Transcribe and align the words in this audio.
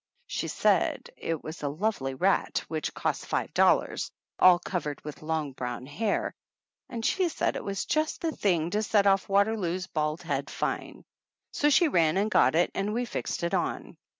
She 0.25 0.47
said 0.47 1.11
it 1.15 1.43
was 1.43 1.61
a 1.61 1.67
lovely 1.69 2.15
rat, 2.15 2.63
which 2.67 2.95
cost 2.95 3.27
five 3.27 3.53
dollars, 3.53 4.09
all 4.39 4.57
covered 4.57 4.99
with 5.05 5.21
long 5.21 5.51
brown 5.51 5.85
hair; 5.85 6.33
and 6.89 7.05
she 7.05 7.29
said 7.29 7.55
it 7.55 7.63
was 7.63 7.85
just 7.85 8.21
the 8.21 8.31
thing 8.35 8.71
to 8.71 8.81
set 8.81 9.05
off 9.05 9.29
Waterloo's 9.29 9.85
bald 9.85 10.23
head 10.23 10.49
fine. 10.49 11.05
So 11.51 11.69
she 11.69 11.87
ran 11.87 12.17
and 12.17 12.31
got 12.31 12.55
it 12.55 12.71
and 12.73 12.95
we 12.95 13.05
fixed 13.05 13.43
it 13.43 13.53
on. 13.53 13.95